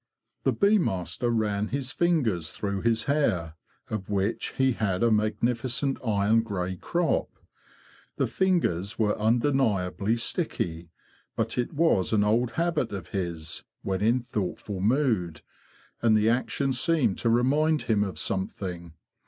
The 0.45 0.51
bee 0.51 0.79
master 0.79 1.29
ran 1.29 1.67
his 1.67 1.91
fingers 1.91 2.49
through 2.49 2.81
his 2.81 3.03
hair, 3.03 3.53
of 3.87 4.09
which 4.09 4.53
he 4.53 4.71
had 4.71 5.03
a 5.03 5.11
magnificent 5.11 5.99
iron 6.03 6.41
grey 6.41 6.75
crop. 6.75 7.29
The 8.15 8.25
fingers 8.25 8.97
were 8.97 9.15
undeniably 9.19 10.17
sticky; 10.17 10.89
but 11.35 11.55
it 11.59 11.73
was 11.75 12.13
an 12.13 12.23
old 12.23 12.53
habit 12.53 12.91
of 12.91 13.09
his, 13.09 13.63
when 13.83 14.01
in 14.01 14.21
thoughtful 14.21 14.79
mood, 14.79 15.41
and 16.01 16.17
the 16.17 16.29
action 16.29 16.73
seemed 16.73 17.19
to 17.19 17.29
remind 17.29 17.83
him 17.83 18.03
of 18.03 18.17
something. 18.17 18.93